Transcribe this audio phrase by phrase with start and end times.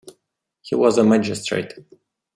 [0.63, 1.75] He was a magistrate.